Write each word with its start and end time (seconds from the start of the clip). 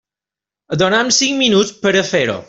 Et 0.77 0.81
donem 0.81 1.11
cinc 1.17 1.37
minuts 1.41 1.73
per 1.85 1.93
a 2.01 2.05
fer-ho. 2.13 2.39